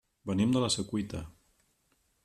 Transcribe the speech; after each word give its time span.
Venim 0.29 0.55
de 0.55 0.63
la 0.63 0.71
Secuita. 0.77 1.21